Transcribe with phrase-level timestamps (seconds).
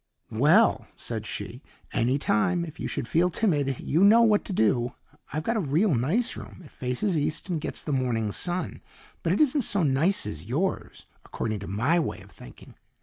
[0.31, 1.61] "Well," said she,
[1.93, 4.95] "any time, if you should feel timid, you know what to do.
[5.31, 8.81] I've got a real nice room; it faces east and gets the morning sun,
[9.21, 12.73] but it isn't so nice as yours, according to my way of thinking.